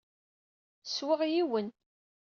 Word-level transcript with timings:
Ssweɣ 0.83 1.21
yiwen. 1.31 1.67